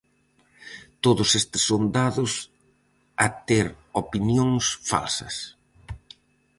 Todos 1.03 1.29
estes 1.41 1.61
son 1.69 1.83
dados 1.97 2.31
a 3.25 3.27
ter 3.47 3.67
opinións 4.03 4.65
falsas. 4.89 5.35